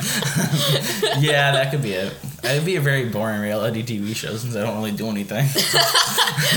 [1.18, 2.14] Yeah, that could be it.
[2.42, 5.46] It'd be a very boring reality TV show since I don't really do anything.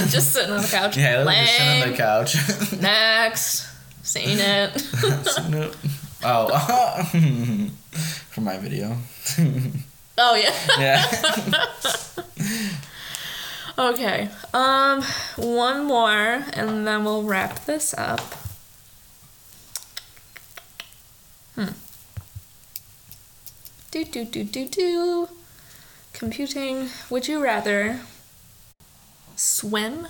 [0.09, 0.95] Just sitting on the couch.
[0.95, 2.81] Yeah, I just sitting on the couch.
[2.81, 3.67] Next.
[4.03, 4.79] Seen it.
[4.79, 5.75] Seen it.
[6.23, 7.03] oh,
[8.29, 8.95] for my video.
[10.17, 10.53] oh yeah.
[10.79, 11.03] Yeah.
[13.77, 14.29] Okay.
[14.53, 15.01] Um
[15.35, 18.21] one more and then we'll wrap this up.
[21.55, 21.73] Hmm.
[23.93, 25.29] Do do do do do.
[26.13, 26.89] Computing.
[27.11, 27.99] Would you rather
[29.35, 30.07] swim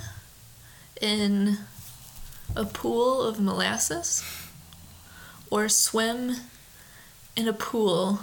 [1.01, 1.57] in
[2.55, 4.23] a pool of molasses
[5.51, 6.37] or swim
[7.35, 8.21] in a pool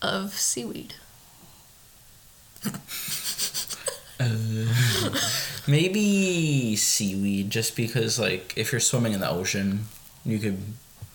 [0.00, 0.94] of seaweed?
[4.18, 4.30] Uh,
[5.66, 9.88] maybe seaweed, just because like if you're swimming in the ocean,
[10.24, 10.58] you could.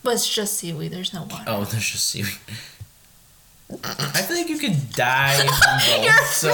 [0.04, 0.92] But it's just seaweed.
[0.92, 1.44] There's no water.
[1.48, 2.38] Oh, there's just seaweed.
[3.84, 5.48] I feel like you could die from
[6.04, 6.26] both.
[6.26, 6.50] So,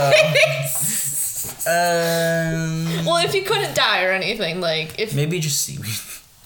[1.68, 5.86] um, Well, if you couldn't die or anything, like if maybe just seaweed.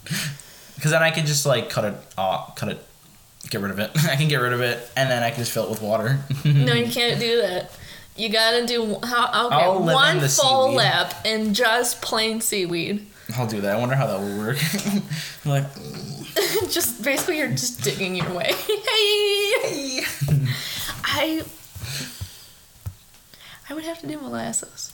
[0.76, 2.80] Because then I could just like cut it off, cut it,
[3.50, 3.92] get rid of it.
[4.10, 6.20] I can get rid of it, and then I can just fill it with water.
[6.46, 7.70] no, you can't do that.
[8.16, 10.78] You gotta do how okay I'll live in one full seaweed.
[10.78, 13.08] lap in just plain seaweed.
[13.36, 13.76] I'll do that.
[13.76, 14.58] I wonder how that will work.
[15.46, 15.66] like,
[16.70, 18.52] just basically, you're just digging your way.
[18.54, 20.04] hey,
[21.04, 21.44] I
[23.70, 24.94] I would have to do molasses.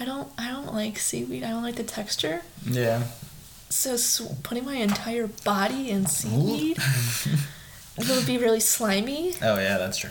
[0.00, 1.42] I don't I don't like seaweed.
[1.44, 2.42] I don't like the texture.
[2.64, 3.04] yeah.
[3.70, 6.78] So sw- putting my entire body in seaweed
[7.98, 9.34] it would be really slimy.
[9.42, 10.10] Oh yeah, that's true.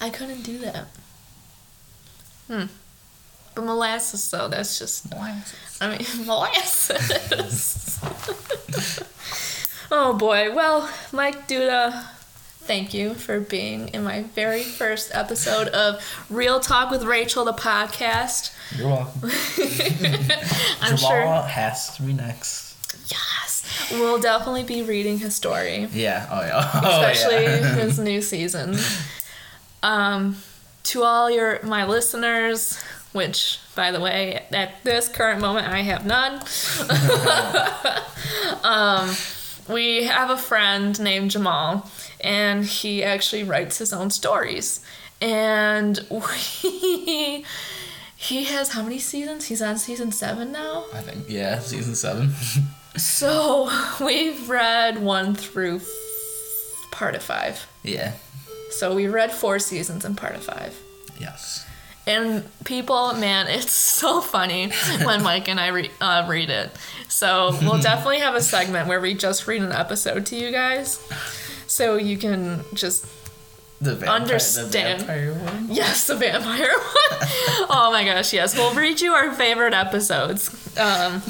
[0.00, 0.86] I couldn't do that.
[2.48, 2.64] Hmm.
[3.58, 5.10] But molasses, though, that's just.
[5.10, 5.78] Molasses.
[5.80, 7.98] I mean, molasses.
[9.90, 10.54] oh boy.
[10.54, 12.04] Well, Mike Duda,
[12.60, 17.52] thank you for being in my very first episode of Real Talk with Rachel, the
[17.52, 18.54] podcast.
[18.78, 19.22] You're welcome.
[20.80, 21.48] I'm Jamal sure.
[21.48, 22.76] has to be next.
[23.10, 23.90] Yes.
[23.90, 25.88] We'll definitely be reading his story.
[25.92, 26.28] Yeah.
[26.30, 26.70] Oh yeah.
[26.74, 27.74] Oh, especially yeah.
[27.74, 28.76] his new season.
[29.82, 30.36] Um,
[30.84, 32.80] to all your my listeners,
[33.12, 36.42] which by the way, at this current moment I have none.
[38.64, 39.14] um,
[39.68, 41.90] we have a friend named Jamal,
[42.20, 44.80] and he actually writes his own stories,
[45.20, 47.44] and we.
[48.20, 49.46] He has how many seasons?
[49.46, 50.86] He's on season seven now.
[50.92, 52.32] I think yeah, season seven.
[52.96, 53.70] So
[54.04, 55.86] we've read one through f-
[56.90, 57.68] part of five.
[57.84, 58.14] yeah.
[58.70, 60.76] So we read four seasons and part of five.
[61.20, 61.64] Yes.
[62.08, 64.70] And people, man, it's so funny
[65.04, 66.70] when Mike and I re- uh, read it.
[67.08, 71.00] So we'll definitely have a segment where we just read an episode to you guys,
[71.66, 73.04] so you can just
[73.80, 75.00] The vampire, Understand.
[75.00, 75.66] The vampire one.
[75.70, 77.28] yes, the vampire one.
[77.70, 80.48] oh my gosh, yes, we'll read you our favorite episodes.
[80.78, 81.22] Um,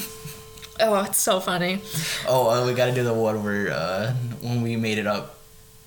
[0.81, 1.81] oh, it's so funny.
[2.27, 5.38] Oh, uh, we got to do the one where uh, when we made it up.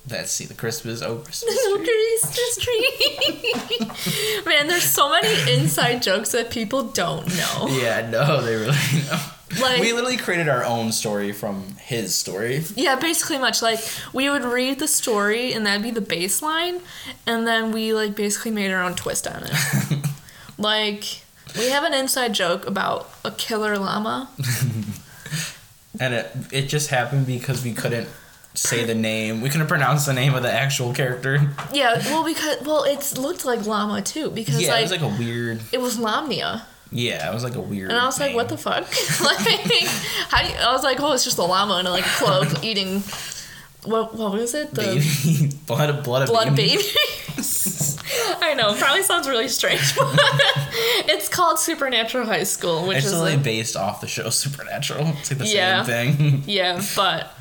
[0.06, 1.00] That's see the Christmas.
[1.00, 1.54] Oh, Christmas.
[1.64, 2.18] tree.
[2.20, 4.42] Christmas tree.
[4.46, 7.68] Man, there's so many inside jokes that people don't know.
[7.70, 8.72] Yeah, no, they really
[9.08, 9.20] know.
[9.60, 12.64] Like- we literally created our own story from his story.
[12.74, 13.78] Yeah, basically much like
[14.12, 16.80] we would read the story and that'd be the baseline,
[17.26, 20.06] and then we like basically made our own twist on it.
[20.58, 21.04] like
[21.56, 24.30] we have an inside joke about a killer llama.
[26.00, 28.08] And it it just happened because we couldn't
[28.54, 29.40] say the name.
[29.40, 31.40] We couldn't pronounce the name of the actual character.
[31.72, 35.00] Yeah, well because well it looked like llama too because yeah, like, it was like
[35.02, 35.60] a weird.
[35.72, 36.62] it was Lamnia.
[36.94, 37.90] Yeah, it was like a weird.
[37.90, 38.82] And I was like, what the fuck?
[39.22, 39.38] like,
[40.28, 42.62] how do you, I was like, oh, it's just a llama in a like cloak
[42.64, 43.02] eating.
[43.84, 44.72] What what was it?
[44.74, 44.82] The
[45.40, 46.82] baby blood of blood blood baby.
[46.82, 47.98] babies.
[48.40, 49.96] I know, probably sounds really strange.
[49.96, 50.14] But
[51.08, 55.06] it's called Supernatural High School, which It's is like, based off the show Supernatural.
[55.18, 55.82] It's like the Yeah.
[55.82, 56.42] same thing.
[56.46, 57.32] yeah, but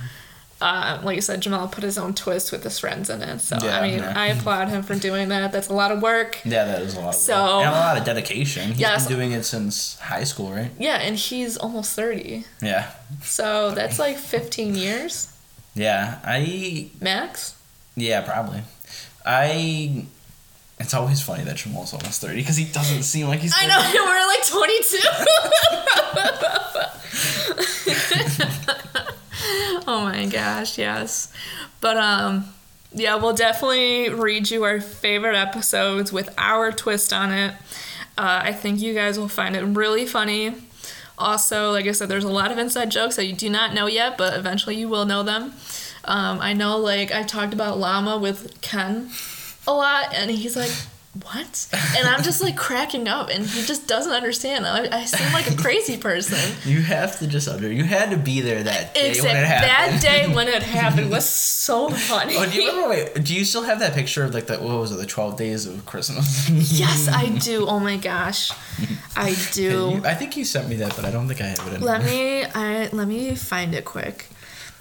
[0.61, 3.39] uh, like you said, Jamal put his own twist with his friends in it.
[3.41, 4.13] So Yeah, I mean, yeah.
[4.15, 5.51] I applaud him for doing that.
[5.51, 6.39] That's a lot of work.
[6.45, 7.09] yeah, that is a lot.
[7.15, 7.65] Of So- work.
[7.65, 8.69] and a lot of dedication.
[8.69, 9.07] He's Yes.
[9.07, 10.71] been doing it since high school, right?
[10.79, 12.91] Yeah, and he's almost thirty, Yeah,
[13.23, 15.27] so that's like fifteen years
[15.73, 16.19] yeah.
[16.25, 17.55] I max.
[17.95, 18.61] yeah probably.
[19.25, 20.05] I.
[20.79, 23.53] It's always funny that Jamal's almost thirty because he doesn't seem like he's.
[23.55, 24.97] I know we're like 22.
[29.87, 31.31] oh my gosh, yes.
[31.79, 32.45] But um
[32.93, 37.53] yeah, we'll definitely read you our favorite episodes with our twist on it.
[38.17, 40.55] Uh, I think you guys will find it really funny.
[41.17, 43.87] Also, like I said, there's a lot of inside jokes that you do not know
[43.87, 45.53] yet, but eventually you will know them.
[46.03, 49.09] Um, I know, like, I've talked about llama with Ken
[49.67, 50.71] a lot, and he's like,
[51.23, 51.67] what?
[51.97, 54.65] And I'm just like cracking up, and he just doesn't understand.
[54.65, 56.37] I, I seem like a crazy person.
[56.71, 57.71] You have to just under.
[57.71, 59.69] You had to be there that day when it happened.
[59.69, 62.35] that day when it happened was so funny.
[62.37, 62.89] Oh, do you remember?
[62.89, 64.95] Wait, do you still have that picture of like the what was it?
[64.97, 66.49] The twelve days of Christmas.
[66.79, 67.65] Yes, I do.
[67.67, 68.51] Oh my gosh,
[69.15, 69.61] I do.
[69.95, 71.73] You- I think you sent me that, but I don't think I have it.
[71.73, 71.89] Anymore.
[71.89, 74.27] Let me, I let me find it quick.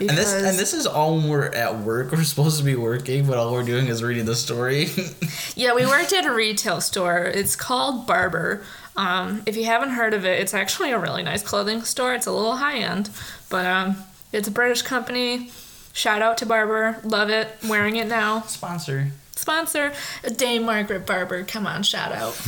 [0.00, 2.12] And this and this is all when we're at work.
[2.12, 4.88] We're supposed to be working, but all we're doing is reading the story.
[5.56, 7.24] yeah, we worked at a retail store.
[7.24, 8.64] It's called Barbour.
[8.96, 12.14] Um, if you haven't heard of it, it's actually a really nice clothing store.
[12.14, 13.10] It's a little high end,
[13.50, 13.96] but um,
[14.32, 15.50] it's a British company.
[15.92, 16.98] Shout out to Barbour.
[17.04, 17.48] Love it.
[17.68, 18.42] Wearing it now.
[18.42, 19.08] Sponsor.
[19.32, 19.92] sponsor
[20.36, 21.44] Dame Margaret Barbour.
[21.44, 22.40] Come on, shout out.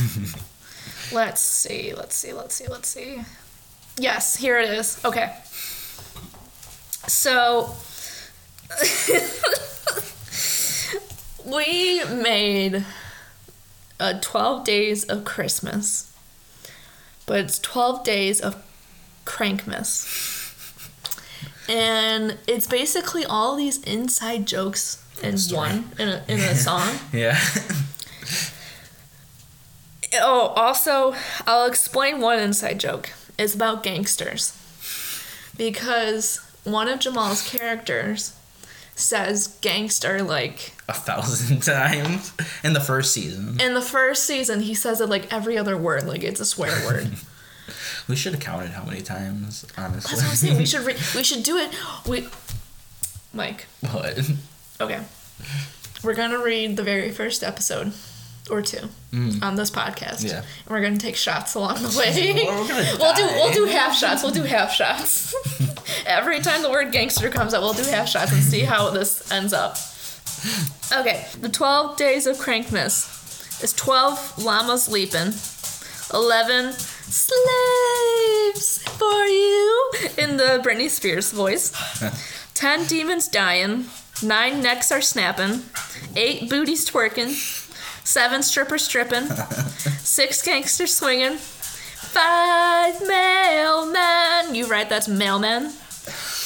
[1.11, 3.21] let's see, let's see, let's see, let's see.
[3.97, 4.99] Yes, here it is.
[5.05, 5.35] Okay.
[7.07, 7.75] So
[11.45, 12.85] we made
[13.99, 16.09] a 12 days of Christmas.
[17.25, 18.61] But it's 12 days of
[19.25, 20.19] Crankmas.
[21.69, 26.99] And it's basically all these inside jokes in one in a, in a song.
[27.13, 27.39] Yeah.
[30.15, 31.15] Oh, also,
[31.47, 33.11] I'll explain one inside joke.
[33.39, 34.57] It's about gangsters.
[35.57, 38.33] Because one of Jamal's characters
[38.95, 42.31] says gangster like A thousand times
[42.63, 43.59] in the first season.
[43.59, 46.71] in the first season he says it like every other word like it's a swear
[46.85, 47.09] word.
[48.07, 50.09] We should have counted how many times, honestly.
[50.15, 50.57] That's what I'm saying.
[50.57, 51.71] We should re- we should do it.
[52.07, 52.27] We
[53.33, 54.19] Mike, What?
[54.81, 54.99] okay.
[56.03, 57.93] We're going to read the very first episode.
[58.51, 58.89] or two
[59.41, 60.19] on this podcast.
[60.25, 60.29] Mm.
[60.29, 60.37] Yeah.
[60.39, 62.33] And we're gonna take shots along the way.
[62.45, 64.21] We're gonna we'll do we'll do half shots.
[64.21, 65.33] We'll do half shots.
[66.05, 69.29] Every time the word gangster comes up, we'll do half shots and see how this
[69.31, 69.77] ends up.
[70.91, 75.33] Okay, the 12 days of Crankmas is 12 llamas leaping,
[76.13, 81.71] 11 slaves for you in the Britney Spears voice,
[82.53, 83.85] 10 demons dying,
[84.21, 85.61] 9 necks are snapping,
[86.15, 87.31] 8 booties twerking,
[88.05, 95.71] 7 strippers stripping, 6 gangsters swinging, 5 mailmen, you right, that's mailmen,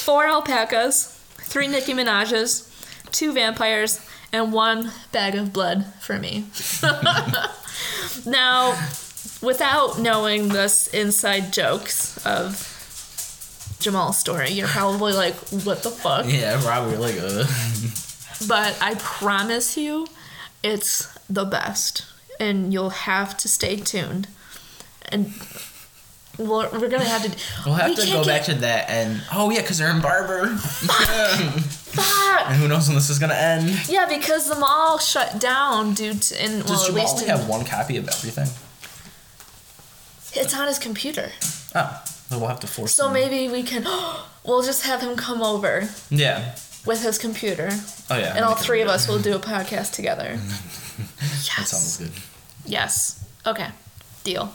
[0.08, 2.72] 4 alpacas, 3 Nicki Minaj's,
[3.12, 4.00] 2 vampires,
[4.32, 6.46] and 1 bag of blood for me.
[8.26, 8.72] now,
[9.42, 15.36] without knowing this inside jokes of Jamal's story, you're probably like,
[15.66, 16.26] what the fuck?
[16.30, 17.44] Yeah, probably like uh.
[18.48, 20.08] But I promise you,
[20.64, 22.06] it's the best.
[22.40, 24.30] And you'll have to stay tuned.
[25.10, 25.34] And
[26.38, 27.32] we're, we're gonna have to.
[27.66, 30.48] We'll have we to go back to that and oh yeah, because they're in Barbour.
[30.56, 31.54] Fuck!
[31.98, 32.48] Fuck.
[32.48, 33.88] and who knows when this is gonna end?
[33.90, 36.46] Yeah, because the mall shut down due to.
[36.46, 38.48] In, well, Does at Jamal least only in- have one copy of everything?
[40.34, 41.32] it's on his computer.
[41.74, 42.94] Oh, then we'll have to force.
[42.94, 43.14] So him.
[43.14, 43.86] maybe we can.
[44.46, 46.56] We'll just have him come over Yeah.
[46.86, 47.68] with his computer,
[48.10, 48.34] Oh yeah.
[48.34, 50.40] and all three of us will do a podcast together.
[51.58, 52.12] That sounds good.
[52.66, 53.26] Yes.
[53.46, 53.68] Okay.
[54.24, 54.54] Deal.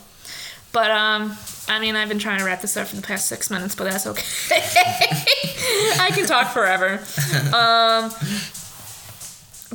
[0.72, 1.36] But um,
[1.68, 3.84] I mean, I've been trying to wrap this up for the past six minutes, but
[3.84, 4.24] that's okay.
[6.00, 7.00] I can talk forever.
[7.52, 8.10] Um,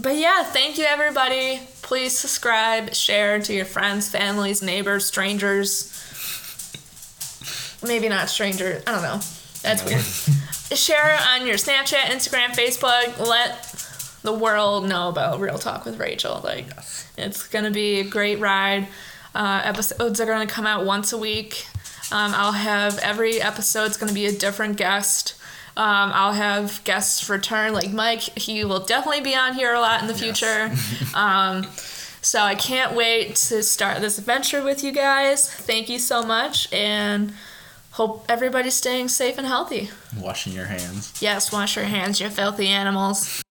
[0.02, 1.60] but yeah, thank you everybody.
[1.82, 5.92] Please subscribe, share to your friends, families, neighbors, strangers.
[7.84, 8.84] Maybe not strangers.
[8.86, 9.20] I don't know.
[9.64, 10.02] That's weird.
[10.78, 13.20] share on your Snapchat, Instagram, Facebook.
[13.20, 13.64] Let
[14.24, 16.42] the world know about Real Talk with Rachel.
[16.44, 16.68] Like,
[17.18, 18.88] it's gonna be a great ride.
[19.34, 21.66] Uh, episodes are gonna come out once a week.
[22.12, 25.36] Um, I'll have every episode, episode's gonna be a different guest.
[25.76, 28.22] Um, I'll have guests return, like Mike.
[28.22, 30.72] He will definitely be on here a lot in the future.
[31.16, 31.68] um,
[32.22, 35.52] so I can't wait to start this adventure with you guys.
[35.52, 37.34] Thank you so much, and
[37.92, 39.90] hope everybody's staying safe and healthy.
[40.18, 41.14] Washing your hands.
[41.22, 43.44] Yes, wash your hands, you filthy animals.